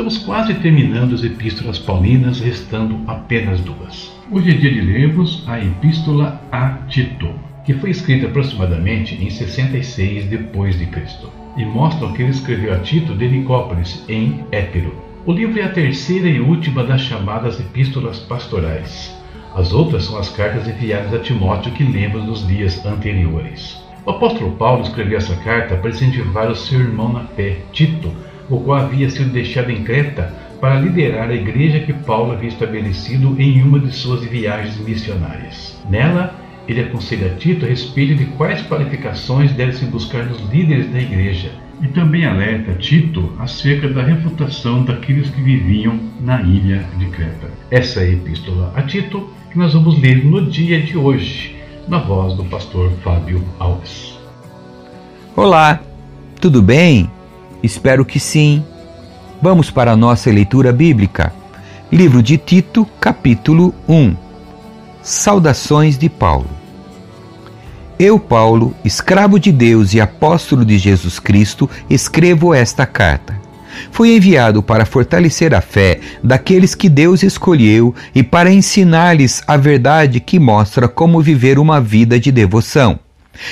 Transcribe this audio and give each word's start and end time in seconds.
Estamos 0.00 0.16
quase 0.24 0.54
terminando 0.54 1.14
as 1.14 1.22
epístolas 1.22 1.78
paulinas, 1.78 2.40
restando 2.40 2.98
apenas 3.06 3.60
duas. 3.60 4.10
Hoje 4.30 4.52
é 4.52 4.54
dia 4.54 4.72
de 4.72 4.80
lermos 4.80 5.44
a 5.46 5.62
Epístola 5.62 6.40
a 6.50 6.70
Tito, 6.88 7.28
que 7.66 7.74
foi 7.74 7.90
escrita 7.90 8.26
aproximadamente 8.26 9.14
em 9.22 9.28
66 9.28 10.24
depois 10.24 10.78
de 10.78 10.86
Cristo, 10.86 11.30
e 11.54 11.66
mostram 11.66 12.14
que 12.14 12.22
ele 12.22 12.30
escreveu 12.30 12.72
a 12.72 12.78
Tito 12.78 13.14
de 13.14 13.28
Nicópolis, 13.28 14.02
em 14.08 14.42
Épiro. 14.50 14.94
O 15.26 15.34
livro 15.34 15.60
é 15.60 15.64
a 15.64 15.68
terceira 15.68 16.30
e 16.30 16.40
última 16.40 16.82
das 16.82 17.02
chamadas 17.02 17.60
epístolas 17.60 18.20
pastorais. 18.20 19.14
As 19.54 19.74
outras 19.74 20.04
são 20.04 20.16
as 20.16 20.30
cartas 20.30 20.66
enviadas 20.66 21.12
a 21.12 21.18
Timóteo 21.18 21.72
que 21.72 21.84
lemos 21.84 22.24
nos 22.24 22.48
dias 22.48 22.86
anteriores. 22.86 23.76
O 24.06 24.12
apóstolo 24.12 24.52
Paulo 24.52 24.82
escreveu 24.82 25.18
essa 25.18 25.36
carta 25.36 25.76
para 25.76 25.90
incentivar 25.90 26.50
o 26.50 26.56
seu 26.56 26.80
irmão 26.80 27.12
na 27.12 27.24
fé, 27.24 27.58
Tito, 27.70 28.10
o 28.50 28.60
qual 28.60 28.80
havia 28.80 29.08
sido 29.08 29.30
deixado 29.30 29.70
em 29.70 29.84
Creta 29.84 30.34
para 30.60 30.80
liderar 30.80 31.30
a 31.30 31.34
igreja 31.34 31.80
que 31.80 31.92
Paulo 31.92 32.32
havia 32.32 32.48
estabelecido 32.48 33.34
em 33.40 33.62
uma 33.62 33.78
de 33.78 33.92
suas 33.92 34.22
viagens 34.24 34.76
missionárias. 34.78 35.78
Nela, 35.88 36.34
ele 36.68 36.82
aconselha 36.82 37.34
Tito 37.38 37.64
a 37.64 37.68
respeito 37.68 38.14
de 38.14 38.26
quais 38.26 38.62
qualificações 38.62 39.52
devem 39.52 39.74
se 39.74 39.86
buscar 39.86 40.24
nos 40.24 40.40
líderes 40.50 40.90
da 40.90 41.00
igreja 41.00 41.50
e 41.80 41.88
também 41.88 42.26
alerta 42.26 42.74
Tito 42.74 43.32
acerca 43.38 43.88
da 43.88 44.02
refutação 44.02 44.84
daqueles 44.84 45.30
que 45.30 45.40
viviam 45.40 45.98
na 46.20 46.42
ilha 46.42 46.84
de 46.98 47.06
Creta. 47.06 47.48
Essa 47.70 48.00
é 48.00 48.04
a 48.04 48.10
epístola 48.10 48.72
a 48.76 48.82
Tito 48.82 49.30
que 49.50 49.58
nós 49.58 49.72
vamos 49.72 50.00
ler 50.00 50.24
no 50.24 50.48
dia 50.48 50.80
de 50.80 50.96
hoje, 50.96 51.56
na 51.88 51.98
voz 51.98 52.34
do 52.34 52.44
pastor 52.44 52.90
Fábio 53.02 53.42
Alves. 53.58 54.18
Olá, 55.34 55.80
tudo 56.40 56.62
bem? 56.62 57.10
Espero 57.62 58.04
que 58.04 58.18
sim. 58.18 58.64
Vamos 59.42 59.70
para 59.70 59.92
a 59.92 59.96
nossa 59.96 60.30
leitura 60.30 60.72
bíblica. 60.72 61.32
Livro 61.92 62.22
de 62.22 62.38
Tito, 62.38 62.86
capítulo 62.98 63.74
1. 63.88 64.16
Saudações 65.02 65.98
de 65.98 66.08
Paulo. 66.08 66.48
Eu, 67.98 68.18
Paulo, 68.18 68.74
escravo 68.82 69.38
de 69.38 69.52
Deus 69.52 69.92
e 69.92 70.00
apóstolo 70.00 70.64
de 70.64 70.78
Jesus 70.78 71.18
Cristo, 71.18 71.68
escrevo 71.90 72.54
esta 72.54 72.86
carta. 72.86 73.38
Fui 73.90 74.16
enviado 74.16 74.62
para 74.62 74.86
fortalecer 74.86 75.54
a 75.54 75.60
fé 75.60 76.00
daqueles 76.24 76.74
que 76.74 76.88
Deus 76.88 77.22
escolheu 77.22 77.94
e 78.14 78.22
para 78.22 78.50
ensinar-lhes 78.50 79.42
a 79.46 79.56
verdade 79.56 80.18
que 80.18 80.38
mostra 80.38 80.88
como 80.88 81.20
viver 81.20 81.58
uma 81.58 81.78
vida 81.78 82.18
de 82.18 82.32
devoção. 82.32 82.98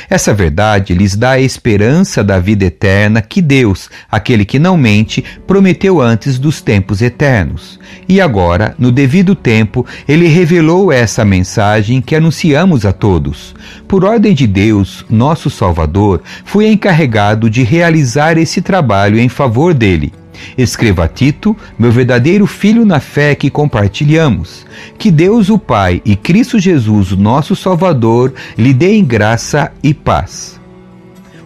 Essa 0.08 0.34
verdade 0.34 0.94
lhes 0.94 1.16
dá 1.16 1.32
a 1.32 1.40
esperança 1.40 2.22
da 2.22 2.38
vida 2.38 2.64
eterna 2.64 3.22
que 3.22 3.40
Deus, 3.40 3.90
aquele 4.10 4.44
que 4.44 4.58
não 4.58 4.76
mente, 4.76 5.24
prometeu 5.46 6.00
antes 6.00 6.38
dos 6.38 6.60
tempos 6.60 7.02
eternos. 7.02 7.78
E 8.08 8.20
agora, 8.20 8.74
no 8.78 8.90
devido 8.90 9.34
tempo, 9.34 9.84
ele 10.06 10.26
revelou 10.26 10.92
essa 10.92 11.24
mensagem 11.24 12.00
que 12.00 12.14
anunciamos 12.14 12.86
a 12.86 12.92
todos. 12.92 13.54
Por 13.86 14.04
ordem 14.04 14.34
de 14.34 14.46
Deus, 14.46 15.04
nosso 15.10 15.50
Salvador, 15.50 16.22
fui 16.44 16.66
encarregado 16.66 17.50
de 17.50 17.62
realizar 17.62 18.38
esse 18.38 18.62
trabalho 18.62 19.18
em 19.18 19.28
favor 19.28 19.74
dele. 19.74 20.12
Escreva 20.56 21.04
a 21.04 21.08
Tito, 21.08 21.56
meu 21.78 21.90
verdadeiro 21.90 22.46
filho 22.46 22.84
na 22.84 23.00
fé 23.00 23.34
que 23.34 23.50
compartilhamos. 23.50 24.66
Que 24.96 25.10
Deus, 25.10 25.48
o 25.48 25.58
Pai, 25.58 26.02
e 26.04 26.16
Cristo 26.16 26.58
Jesus, 26.58 27.12
nosso 27.12 27.54
Salvador, 27.56 28.32
lhe 28.56 28.72
deem 28.72 29.04
graça 29.04 29.72
e 29.82 29.92
paz. 29.94 30.60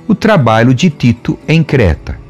O 0.07 0.15
trabalho 0.15 0.75
de 0.75 0.91
Tito 0.91 1.39
em 1.47 1.63
Creta. 1.63 2.23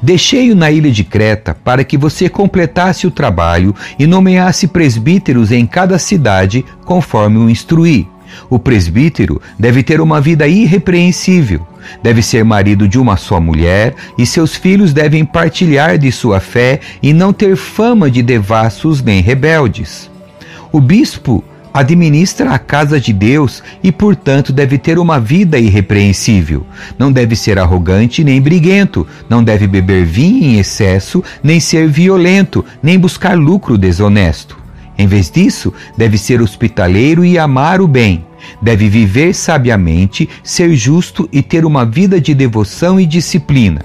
Deixei-o 0.00 0.54
na 0.54 0.70
ilha 0.70 0.90
de 0.90 1.04
Creta 1.04 1.54
para 1.54 1.84
que 1.84 1.96
você 1.96 2.28
completasse 2.28 3.06
o 3.06 3.10
trabalho 3.10 3.74
e 3.98 4.06
nomeasse 4.06 4.66
presbíteros 4.66 5.52
em 5.52 5.66
cada 5.66 5.98
cidade, 5.98 6.64
conforme 6.84 7.38
o 7.38 7.50
instruí. 7.50 8.08
O 8.48 8.58
presbítero 8.58 9.40
deve 9.58 9.82
ter 9.82 10.00
uma 10.00 10.20
vida 10.20 10.46
irrepreensível, 10.46 11.66
deve 12.02 12.22
ser 12.22 12.44
marido 12.44 12.86
de 12.88 12.98
uma 12.98 13.16
só 13.16 13.40
mulher, 13.40 13.94
e 14.18 14.26
seus 14.26 14.54
filhos 14.54 14.92
devem 14.92 15.24
partilhar 15.24 15.98
de 15.98 16.10
sua 16.12 16.40
fé 16.40 16.80
e 17.02 17.12
não 17.12 17.32
ter 17.32 17.56
fama 17.56 18.10
de 18.10 18.22
devassos 18.22 19.02
nem 19.02 19.20
rebeldes. 19.20 20.10
O 20.70 20.80
bispo 20.80 21.44
administra 21.72 22.50
a 22.50 22.58
casa 22.58 23.00
de 23.00 23.12
Deus 23.12 23.62
e, 23.82 23.90
portanto, 23.90 24.52
deve 24.52 24.76
ter 24.78 24.98
uma 24.98 25.18
vida 25.18 25.58
irrepreensível. 25.58 26.66
Não 26.98 27.10
deve 27.10 27.34
ser 27.34 27.58
arrogante 27.58 28.22
nem 28.22 28.40
briguento, 28.40 29.06
não 29.28 29.42
deve 29.42 29.66
beber 29.66 30.04
vinho 30.04 30.44
em 30.44 30.58
excesso, 30.58 31.22
nem 31.42 31.58
ser 31.58 31.88
violento, 31.88 32.64
nem 32.82 32.98
buscar 32.98 33.36
lucro 33.36 33.78
desonesto. 33.78 34.61
Em 35.02 35.06
vez 35.08 35.28
disso, 35.28 35.74
deve 35.96 36.16
ser 36.16 36.40
hospitaleiro 36.40 37.24
e 37.24 37.36
amar 37.36 37.80
o 37.80 37.88
bem. 37.88 38.24
Deve 38.62 38.88
viver 38.88 39.34
sabiamente, 39.34 40.28
ser 40.44 40.76
justo 40.76 41.28
e 41.32 41.42
ter 41.42 41.64
uma 41.64 41.84
vida 41.84 42.20
de 42.20 42.32
devoção 42.32 43.00
e 43.00 43.04
disciplina. 43.04 43.80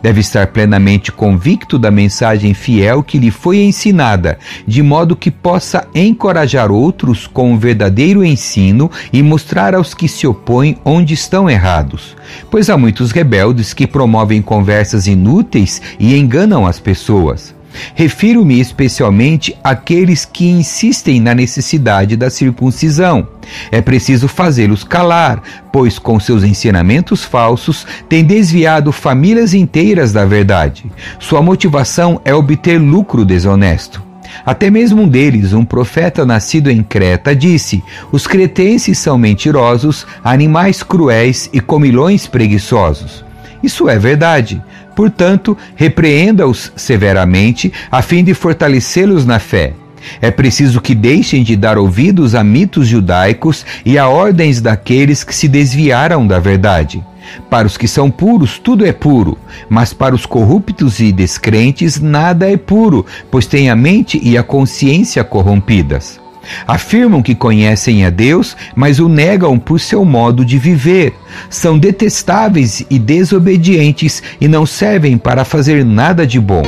Deve 0.00 0.20
estar 0.22 0.46
plenamente 0.46 1.12
convicto 1.12 1.78
da 1.78 1.90
mensagem 1.90 2.54
fiel 2.54 3.02
que 3.02 3.18
lhe 3.18 3.30
foi 3.30 3.58
ensinada, 3.58 4.38
de 4.66 4.82
modo 4.82 5.14
que 5.14 5.30
possa 5.30 5.86
encorajar 5.94 6.72
outros 6.72 7.26
com 7.26 7.52
o 7.52 7.58
verdadeiro 7.58 8.24
ensino 8.24 8.90
e 9.12 9.22
mostrar 9.22 9.74
aos 9.74 9.92
que 9.92 10.08
se 10.08 10.26
opõem 10.26 10.78
onde 10.82 11.12
estão 11.12 11.50
errados. 11.50 12.16
Pois 12.50 12.70
há 12.70 12.78
muitos 12.78 13.12
rebeldes 13.12 13.74
que 13.74 13.86
promovem 13.86 14.40
conversas 14.40 15.06
inúteis 15.06 15.82
e 15.98 16.16
enganam 16.16 16.66
as 16.66 16.80
pessoas. 16.80 17.54
Refiro-me 17.94 18.60
especialmente 18.60 19.56
àqueles 19.62 20.24
que 20.24 20.48
insistem 20.48 21.20
na 21.20 21.34
necessidade 21.34 22.16
da 22.16 22.30
circuncisão. 22.30 23.28
É 23.70 23.80
preciso 23.80 24.28
fazê-los 24.28 24.84
calar, 24.84 25.42
pois 25.72 25.98
com 25.98 26.18
seus 26.18 26.44
ensinamentos 26.44 27.24
falsos 27.24 27.86
têm 28.08 28.24
desviado 28.24 28.92
famílias 28.92 29.54
inteiras 29.54 30.12
da 30.12 30.24
verdade. 30.24 30.84
Sua 31.18 31.42
motivação 31.42 32.20
é 32.24 32.34
obter 32.34 32.78
lucro 32.78 33.24
desonesto. 33.24 34.02
Até 34.44 34.70
mesmo 34.70 35.02
um 35.02 35.08
deles, 35.08 35.52
um 35.52 35.64
profeta 35.64 36.24
nascido 36.24 36.70
em 36.70 36.82
Creta, 36.82 37.36
disse: 37.36 37.82
Os 38.10 38.26
cretenses 38.26 38.98
são 38.98 39.16
mentirosos, 39.16 40.06
animais 40.22 40.82
cruéis 40.82 41.48
e 41.52 41.60
comilões 41.60 42.26
preguiçosos. 42.26 43.24
Isso 43.62 43.88
é 43.88 43.98
verdade. 43.98 44.62
Portanto, 44.94 45.56
repreenda-os 45.74 46.72
severamente, 46.76 47.72
a 47.90 48.02
fim 48.02 48.22
de 48.22 48.34
fortalecê-los 48.34 49.26
na 49.26 49.38
fé. 49.38 49.72
É 50.20 50.30
preciso 50.30 50.80
que 50.80 50.94
deixem 50.94 51.42
de 51.42 51.56
dar 51.56 51.78
ouvidos 51.78 52.34
a 52.34 52.44
mitos 52.44 52.86
judaicos 52.86 53.64
e 53.84 53.98
a 53.98 54.08
ordens 54.08 54.60
daqueles 54.60 55.24
que 55.24 55.34
se 55.34 55.48
desviaram 55.48 56.26
da 56.26 56.38
verdade. 56.38 57.02
Para 57.48 57.66
os 57.66 57.76
que 57.76 57.88
são 57.88 58.10
puros, 58.10 58.58
tudo 58.58 58.84
é 58.84 58.92
puro, 58.92 59.38
mas 59.68 59.94
para 59.94 60.14
os 60.14 60.26
corruptos 60.26 61.00
e 61.00 61.10
descrentes, 61.10 61.98
nada 61.98 62.50
é 62.50 62.56
puro, 62.56 63.06
pois 63.30 63.46
têm 63.46 63.70
a 63.70 63.76
mente 63.76 64.20
e 64.22 64.36
a 64.36 64.42
consciência 64.42 65.24
corrompidas. 65.24 66.23
Afirmam 66.66 67.22
que 67.22 67.34
conhecem 67.34 68.04
a 68.04 68.10
Deus, 68.10 68.56
mas 68.74 68.98
o 68.98 69.08
negam 69.08 69.58
por 69.58 69.80
seu 69.80 70.04
modo 70.04 70.44
de 70.44 70.58
viver. 70.58 71.14
São 71.50 71.78
detestáveis 71.78 72.84
e 72.90 72.98
desobedientes 72.98 74.22
e 74.40 74.48
não 74.48 74.64
servem 74.64 75.18
para 75.18 75.44
fazer 75.44 75.84
nada 75.84 76.26
de 76.26 76.40
bom. 76.40 76.62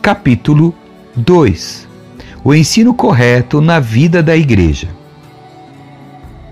Capítulo 0.00 0.74
2 1.16 1.86
O 2.42 2.54
ensino 2.54 2.94
correto 2.94 3.60
na 3.60 3.80
vida 3.80 4.22
da 4.22 4.36
Igreja. 4.36 4.88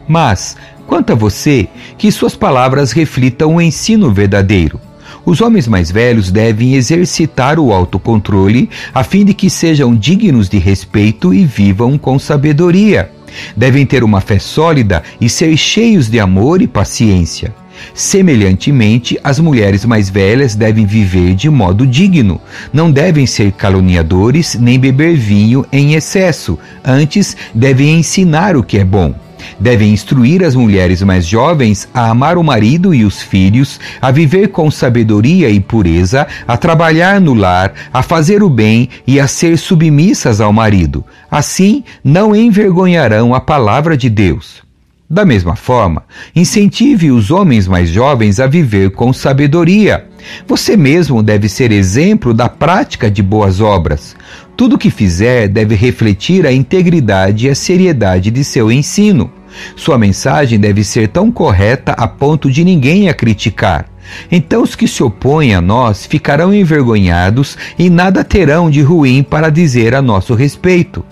Mas, 0.08 0.56
quanto 0.86 1.12
a 1.12 1.16
você, 1.16 1.68
que 1.98 2.12
suas 2.12 2.36
palavras 2.36 2.92
reflitam 2.92 3.56
o 3.56 3.60
ensino 3.60 4.12
verdadeiro 4.12 4.80
os 5.26 5.40
homens 5.40 5.66
mais 5.66 5.90
velhos 5.90 6.30
devem 6.30 6.74
exercitar 6.74 7.58
o 7.58 7.72
autocontrole 7.72 8.70
a 8.94 9.02
fim 9.02 9.24
de 9.24 9.34
que 9.34 9.50
sejam 9.50 9.94
dignos 9.94 10.48
de 10.48 10.56
respeito 10.58 11.34
e 11.34 11.44
vivam 11.44 11.98
com 11.98 12.16
sabedoria. 12.16 13.10
Devem 13.56 13.84
ter 13.84 14.04
uma 14.04 14.20
fé 14.20 14.38
sólida 14.38 15.02
e 15.20 15.28
ser 15.28 15.54
cheios 15.56 16.08
de 16.08 16.20
amor 16.20 16.62
e 16.62 16.68
paciência. 16.68 17.52
Semelhantemente, 17.92 19.18
as 19.22 19.38
mulheres 19.38 19.84
mais 19.84 20.08
velhas 20.08 20.54
devem 20.54 20.86
viver 20.86 21.34
de 21.34 21.50
modo 21.50 21.86
digno. 21.86 22.40
Não 22.72 22.90
devem 22.90 23.26
ser 23.26 23.52
caluniadores 23.52 24.54
nem 24.54 24.78
beber 24.78 25.16
vinho 25.16 25.66
em 25.72 25.94
excesso. 25.94 26.58
Antes, 26.84 27.36
devem 27.52 27.98
ensinar 27.98 28.56
o 28.56 28.62
que 28.62 28.78
é 28.78 28.84
bom 28.84 29.25
devem 29.58 29.92
instruir 29.92 30.42
as 30.42 30.54
mulheres 30.54 31.02
mais 31.02 31.26
jovens 31.26 31.88
a 31.94 32.10
amar 32.10 32.38
o 32.38 32.44
marido 32.44 32.94
e 32.94 33.04
os 33.04 33.22
filhos, 33.22 33.78
a 34.00 34.10
viver 34.10 34.48
com 34.48 34.70
sabedoria 34.70 35.48
e 35.48 35.60
pureza, 35.60 36.26
a 36.46 36.56
trabalhar 36.56 37.20
no 37.20 37.34
lar, 37.34 37.72
a 37.92 38.02
fazer 38.02 38.42
o 38.42 38.50
bem 38.50 38.88
e 39.06 39.20
a 39.20 39.26
ser 39.26 39.56
submissas 39.56 40.40
ao 40.40 40.52
marido. 40.52 41.04
Assim, 41.30 41.84
não 42.02 42.34
envergonharão 42.34 43.34
a 43.34 43.40
palavra 43.40 43.96
de 43.96 44.10
Deus. 44.10 44.65
Da 45.08 45.24
mesma 45.24 45.54
forma, 45.54 46.02
incentive 46.34 47.12
os 47.12 47.30
homens 47.30 47.68
mais 47.68 47.88
jovens 47.88 48.40
a 48.40 48.46
viver 48.48 48.90
com 48.90 49.12
sabedoria. 49.12 50.04
Você 50.48 50.76
mesmo 50.76 51.22
deve 51.22 51.48
ser 51.48 51.70
exemplo 51.70 52.34
da 52.34 52.48
prática 52.48 53.08
de 53.08 53.22
boas 53.22 53.60
obras. 53.60 54.16
Tudo 54.56 54.76
que 54.76 54.90
fizer 54.90 55.46
deve 55.46 55.76
refletir 55.76 56.44
a 56.44 56.52
integridade 56.52 57.46
e 57.46 57.50
a 57.50 57.54
seriedade 57.54 58.32
de 58.32 58.42
seu 58.42 58.72
ensino. 58.72 59.30
Sua 59.76 59.96
mensagem 59.96 60.58
deve 60.58 60.82
ser 60.82 61.06
tão 61.06 61.30
correta 61.30 61.92
a 61.92 62.08
ponto 62.08 62.50
de 62.50 62.64
ninguém 62.64 63.08
a 63.08 63.14
criticar. 63.14 63.88
Então 64.30 64.60
os 64.60 64.74
que 64.74 64.88
se 64.88 65.04
opõem 65.04 65.54
a 65.54 65.60
nós 65.60 66.04
ficarão 66.04 66.52
envergonhados 66.52 67.56
e 67.78 67.88
nada 67.88 68.24
terão 68.24 68.68
de 68.68 68.82
ruim 68.82 69.22
para 69.22 69.50
dizer 69.50 69.94
a 69.94 70.02
nosso 70.02 70.34
respeito. 70.34 71.04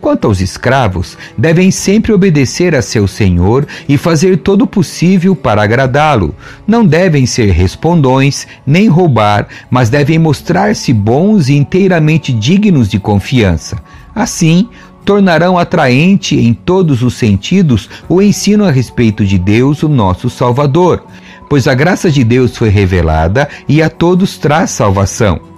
Quanto 0.00 0.26
aos 0.26 0.40
escravos, 0.40 1.16
devem 1.36 1.70
sempre 1.70 2.12
obedecer 2.12 2.74
a 2.74 2.82
seu 2.82 3.06
senhor 3.06 3.66
e 3.88 3.96
fazer 3.96 4.38
todo 4.38 4.62
o 4.62 4.66
possível 4.66 5.34
para 5.34 5.62
agradá-lo. 5.62 6.34
Não 6.66 6.84
devem 6.84 7.26
ser 7.26 7.50
respondões, 7.50 8.46
nem 8.66 8.88
roubar, 8.88 9.48
mas 9.70 9.90
devem 9.90 10.18
mostrar-se 10.18 10.92
bons 10.92 11.48
e 11.48 11.54
inteiramente 11.54 12.32
dignos 12.32 12.88
de 12.88 12.98
confiança. 12.98 13.76
Assim, 14.14 14.68
tornarão 15.04 15.56
atraente 15.56 16.36
em 16.36 16.52
todos 16.52 17.02
os 17.02 17.14
sentidos 17.14 17.88
o 18.08 18.20
ensino 18.20 18.64
a 18.64 18.70
respeito 18.70 19.24
de 19.24 19.38
Deus, 19.38 19.82
o 19.82 19.88
nosso 19.88 20.28
Salvador, 20.28 21.04
pois 21.48 21.68
a 21.68 21.74
graça 21.74 22.10
de 22.10 22.24
Deus 22.24 22.56
foi 22.56 22.68
revelada 22.68 23.48
e 23.68 23.80
a 23.80 23.88
todos 23.88 24.36
traz 24.36 24.70
salvação 24.70 25.55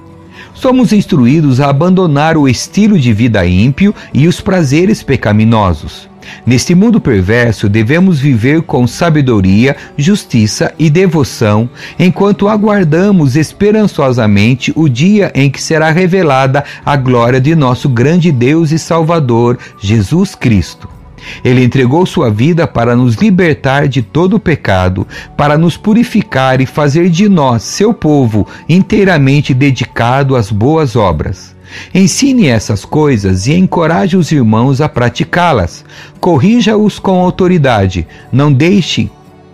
somos 0.58 0.92
instruídos 0.92 1.60
a 1.60 1.70
abandonar 1.70 2.36
o 2.36 2.48
estilo 2.48 2.98
de 2.98 3.12
vida 3.12 3.46
ímpio 3.46 3.94
e 4.12 4.26
os 4.26 4.40
prazeres 4.40 5.02
pecaminosos. 5.02 6.08
Neste 6.44 6.74
mundo 6.74 7.00
perverso, 7.00 7.68
devemos 7.68 8.18
viver 8.18 8.62
com 8.62 8.86
sabedoria, 8.86 9.76
justiça 9.96 10.74
e 10.78 10.90
devoção, 10.90 11.70
enquanto 11.98 12.48
aguardamos 12.48 13.36
esperançosamente 13.36 14.72
o 14.74 14.88
dia 14.88 15.30
em 15.34 15.48
que 15.48 15.62
será 15.62 15.90
revelada 15.90 16.64
a 16.84 16.96
glória 16.96 17.40
de 17.40 17.54
nosso 17.54 17.88
grande 17.88 18.30
Deus 18.30 18.72
e 18.72 18.78
Salvador, 18.78 19.58
Jesus 19.80 20.34
Cristo. 20.34 20.97
Ele 21.44 21.64
entregou 21.64 22.04
sua 22.06 22.30
vida 22.30 22.66
para 22.66 22.96
nos 22.96 23.16
libertar 23.16 23.88
de 23.88 24.02
todo 24.02 24.34
o 24.34 24.40
pecado, 24.40 25.06
para 25.36 25.58
nos 25.58 25.76
purificar 25.76 26.60
e 26.60 26.66
fazer 26.66 27.08
de 27.10 27.28
nós, 27.28 27.62
seu 27.62 27.92
povo, 27.94 28.46
inteiramente 28.68 29.54
dedicado 29.54 30.36
às 30.36 30.50
boas 30.50 30.96
obras. 30.96 31.56
Ensine 31.94 32.48
essas 32.48 32.84
coisas 32.84 33.46
e 33.46 33.54
encoraje 33.54 34.16
os 34.16 34.32
irmãos 34.32 34.80
a 34.80 34.88
praticá-las. 34.88 35.84
Corrija-os 36.20 36.98
com 36.98 37.20
autoridade. 37.20 38.06
Não 38.32 38.52
deixe 38.52 39.10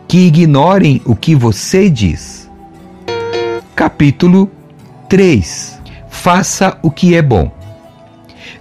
que 0.07 0.27
ignorem 0.27 1.01
o 1.05 1.17
que 1.17 1.35
você 1.35 1.91
diz. 1.91 2.49
Capítulo 3.75 4.51
3 5.09 5.75
Faça 6.09 6.79
o 6.81 6.91
que 6.91 7.15
é 7.15 7.21
bom. 7.21 7.51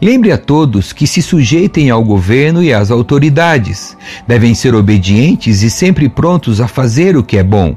Lembre 0.03 0.33
a 0.33 0.37
todos 0.37 0.91
que 0.91 1.07
se 1.07 1.21
sujeitem 1.21 1.89
ao 1.89 2.03
governo 2.03 2.61
e 2.61 2.73
às 2.73 2.91
autoridades. 2.91 3.95
Devem 4.27 4.53
ser 4.53 4.75
obedientes 4.75 5.63
e 5.63 5.69
sempre 5.69 6.09
prontos 6.09 6.59
a 6.59 6.67
fazer 6.67 7.15
o 7.15 7.23
que 7.23 7.37
é 7.37 7.43
bom. 7.43 7.73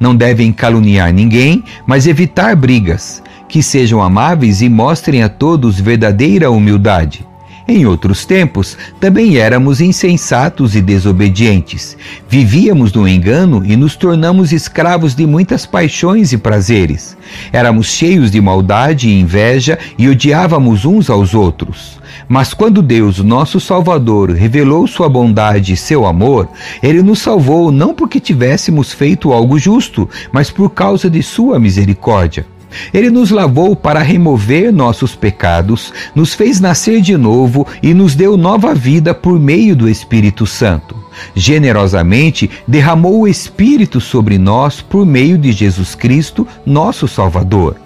Não 0.00 0.12
devem 0.12 0.52
caluniar 0.52 1.12
ninguém, 1.12 1.62
mas 1.86 2.08
evitar 2.08 2.56
brigas. 2.56 3.22
Que 3.48 3.62
sejam 3.62 4.02
amáveis 4.02 4.60
e 4.62 4.68
mostrem 4.68 5.22
a 5.22 5.28
todos 5.28 5.78
verdadeira 5.78 6.50
humildade. 6.50 7.24
Em 7.70 7.86
outros 7.86 8.24
tempos, 8.24 8.76
também 8.98 9.36
éramos 9.36 9.80
insensatos 9.80 10.74
e 10.74 10.82
desobedientes. 10.82 11.96
Vivíamos 12.28 12.92
no 12.92 13.06
engano 13.06 13.64
e 13.64 13.76
nos 13.76 13.94
tornamos 13.94 14.52
escravos 14.52 15.14
de 15.14 15.24
muitas 15.24 15.66
paixões 15.66 16.32
e 16.32 16.36
prazeres. 16.36 17.16
Éramos 17.52 17.86
cheios 17.86 18.28
de 18.32 18.40
maldade 18.40 19.08
e 19.08 19.20
inveja 19.20 19.78
e 19.96 20.08
odiávamos 20.08 20.84
uns 20.84 21.08
aos 21.08 21.32
outros. 21.32 22.00
Mas 22.28 22.52
quando 22.52 22.82
Deus, 22.82 23.20
nosso 23.20 23.60
Salvador, 23.60 24.32
revelou 24.32 24.88
sua 24.88 25.08
bondade 25.08 25.72
e 25.72 25.76
seu 25.76 26.04
amor, 26.04 26.48
ele 26.82 27.04
nos 27.04 27.20
salvou 27.20 27.70
não 27.70 27.94
porque 27.94 28.18
tivéssemos 28.18 28.92
feito 28.92 29.32
algo 29.32 29.60
justo, 29.60 30.10
mas 30.32 30.50
por 30.50 30.70
causa 30.70 31.08
de 31.08 31.22
sua 31.22 31.56
misericórdia. 31.60 32.44
Ele 32.92 33.10
nos 33.10 33.30
lavou 33.30 33.74
para 33.74 34.00
remover 34.00 34.72
nossos 34.72 35.14
pecados, 35.14 35.92
nos 36.14 36.34
fez 36.34 36.60
nascer 36.60 37.00
de 37.00 37.16
novo 37.16 37.66
e 37.82 37.92
nos 37.92 38.14
deu 38.14 38.36
nova 38.36 38.74
vida 38.74 39.14
por 39.14 39.38
meio 39.38 39.74
do 39.74 39.88
Espírito 39.88 40.46
Santo. 40.46 40.96
Generosamente 41.34 42.50
derramou 42.66 43.20
o 43.20 43.28
Espírito 43.28 44.00
sobre 44.00 44.38
nós 44.38 44.80
por 44.80 45.04
meio 45.04 45.36
de 45.36 45.52
Jesus 45.52 45.94
Cristo, 45.94 46.46
nosso 46.64 47.06
Salvador. 47.06 47.76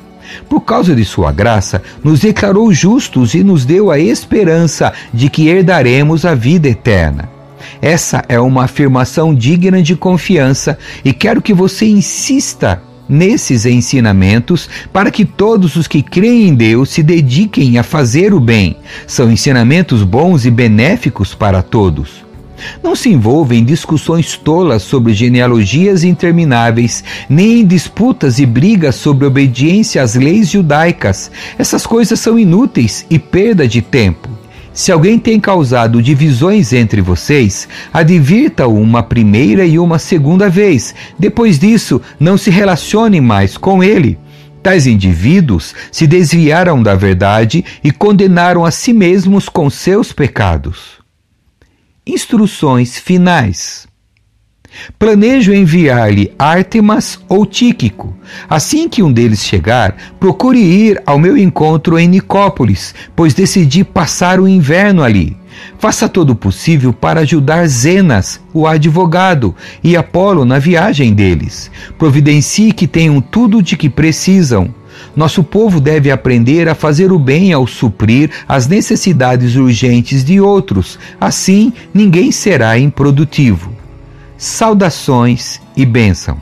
Por 0.48 0.60
causa 0.60 0.94
de 0.94 1.04
Sua 1.04 1.32
graça, 1.32 1.82
nos 2.02 2.20
declarou 2.20 2.72
justos 2.72 3.34
e 3.34 3.44
nos 3.44 3.64
deu 3.64 3.90
a 3.90 3.98
esperança 3.98 4.92
de 5.12 5.28
que 5.28 5.48
herdaremos 5.48 6.24
a 6.24 6.34
vida 6.34 6.68
eterna. 6.68 7.28
Essa 7.80 8.24
é 8.28 8.38
uma 8.40 8.64
afirmação 8.64 9.34
digna 9.34 9.82
de 9.82 9.94
confiança 9.94 10.78
e 11.04 11.12
quero 11.12 11.42
que 11.42 11.52
você 11.52 11.86
insista 11.86 12.82
nesses 13.08 13.66
ensinamentos 13.66 14.68
para 14.92 15.10
que 15.10 15.24
todos 15.24 15.76
os 15.76 15.86
que 15.86 16.02
creem 16.02 16.48
em 16.48 16.54
Deus 16.54 16.90
se 16.90 17.02
dediquem 17.02 17.78
a 17.78 17.82
fazer 17.82 18.32
o 18.32 18.40
bem. 18.40 18.76
São 19.06 19.30
ensinamentos 19.30 20.02
bons 20.02 20.44
e 20.44 20.50
benéficos 20.50 21.34
para 21.34 21.62
todos. 21.62 22.24
Não 22.82 22.94
se 22.94 23.08
envolva 23.08 23.54
em 23.54 23.64
discussões 23.64 24.36
tolas 24.36 24.82
sobre 24.82 25.12
genealogias 25.12 26.04
intermináveis, 26.04 27.02
nem 27.28 27.60
em 27.60 27.66
disputas 27.66 28.38
e 28.38 28.46
brigas 28.46 28.94
sobre 28.94 29.26
obediência 29.26 30.02
às 30.02 30.14
leis 30.14 30.50
judaicas. 30.50 31.30
Essas 31.58 31.86
coisas 31.86 32.18
são 32.20 32.38
inúteis 32.38 33.04
e 33.10 33.18
perda 33.18 33.66
de 33.66 33.82
tempo. 33.82 34.28
Se 34.74 34.90
alguém 34.90 35.20
tem 35.20 35.38
causado 35.38 36.02
divisões 36.02 36.72
entre 36.72 37.00
vocês, 37.00 37.68
advirta-o 37.92 38.76
uma 38.76 39.04
primeira 39.04 39.64
e 39.64 39.78
uma 39.78 40.00
segunda 40.00 40.50
vez. 40.50 40.92
Depois 41.16 41.60
disso, 41.60 42.02
não 42.18 42.36
se 42.36 42.50
relacione 42.50 43.20
mais 43.20 43.56
com 43.56 43.84
ele. 43.84 44.18
Tais 44.64 44.88
indivíduos 44.88 45.76
se 45.92 46.08
desviaram 46.08 46.82
da 46.82 46.96
verdade 46.96 47.64
e 47.84 47.92
condenaram 47.92 48.64
a 48.64 48.72
si 48.72 48.92
mesmos 48.92 49.48
com 49.48 49.70
seus 49.70 50.12
pecados. 50.12 50.98
Instruções 52.04 52.98
finais. 52.98 53.86
Planejo 54.98 55.52
enviar-lhe 55.52 56.32
Ártemas 56.38 57.18
ou 57.28 57.46
Tíquico. 57.46 58.14
Assim 58.48 58.88
que 58.88 59.02
um 59.02 59.12
deles 59.12 59.44
chegar, 59.44 59.96
procure 60.18 60.58
ir 60.58 61.02
ao 61.06 61.18
meu 61.18 61.36
encontro 61.36 61.98
em 61.98 62.08
Nicópolis, 62.08 62.94
pois 63.14 63.34
decidi 63.34 63.84
passar 63.84 64.40
o 64.40 64.48
inverno 64.48 65.02
ali. 65.02 65.36
Faça 65.78 66.08
todo 66.08 66.30
o 66.30 66.36
possível 66.36 66.92
para 66.92 67.20
ajudar 67.20 67.66
Zenas, 67.66 68.40
o 68.52 68.66
advogado, 68.66 69.54
e 69.82 69.96
Apolo 69.96 70.44
na 70.44 70.58
viagem 70.58 71.12
deles. 71.14 71.70
Providencie 71.98 72.72
que 72.72 72.86
tenham 72.86 73.20
tudo 73.20 73.62
de 73.62 73.76
que 73.76 73.88
precisam. 73.88 74.74
Nosso 75.14 75.42
povo 75.42 75.80
deve 75.80 76.10
aprender 76.10 76.68
a 76.68 76.74
fazer 76.74 77.12
o 77.12 77.18
bem 77.18 77.52
ao 77.52 77.66
suprir 77.66 78.30
as 78.48 78.66
necessidades 78.66 79.56
urgentes 79.56 80.24
de 80.24 80.40
outros. 80.40 80.98
Assim, 81.20 81.72
ninguém 81.92 82.32
será 82.32 82.78
improdutivo 82.78 83.83
saudações 84.36 85.60
e 85.76 85.84
bênção. 85.84 86.40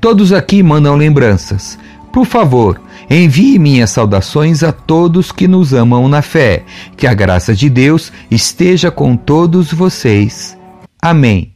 Todos 0.00 0.32
aqui 0.32 0.62
mandam 0.62 0.96
lembranças. 0.96 1.78
Por 2.12 2.24
favor, 2.24 2.80
envie 3.10 3.58
minhas 3.58 3.90
saudações 3.90 4.62
a 4.62 4.72
todos 4.72 5.32
que 5.32 5.46
nos 5.46 5.74
amam 5.74 6.08
na 6.08 6.22
fé. 6.22 6.64
Que 6.96 7.06
a 7.06 7.14
graça 7.14 7.54
de 7.54 7.68
Deus 7.68 8.12
esteja 8.30 8.90
com 8.90 9.16
todos 9.16 9.72
vocês. 9.72 10.56
Amém. 11.00 11.52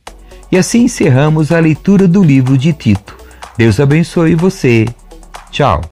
E 0.52 0.58
assim 0.58 0.84
encerramos 0.84 1.52
a 1.52 1.60
leitura 1.60 2.08
do 2.08 2.22
livro 2.22 2.58
de 2.58 2.72
Tito. 2.72 3.16
Deus 3.56 3.78
abençoe 3.78 4.34
você. 4.34 4.86
Tchau. 5.50 5.80